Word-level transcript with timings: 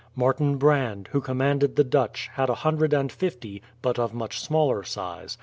Martin 0.15 0.55
Brand, 0.57 1.09
who 1.11 1.21
commanded 1.21 1.75
the 1.75 1.83
Dutch, 1.83 2.31
had 2.33 2.49
a 2.49 2.55
hundred 2.65 2.91
and 2.91 3.11
fifty, 3.11 3.61
but 3.83 3.99
of 3.99 4.15
much 4.15 4.39
smaller 4.39 4.81
size. 4.83 5.37